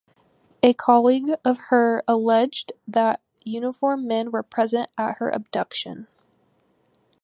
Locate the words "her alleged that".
1.69-3.21